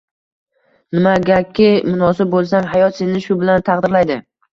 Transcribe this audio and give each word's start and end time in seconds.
Nimagaki 0.95 1.67
munosib 1.89 2.31
bo’lsang, 2.37 2.65
hayot 2.71 2.97
seni 3.01 3.21
shu 3.27 3.39
bilan 3.43 3.67
taqdirlaydi. 3.69 4.19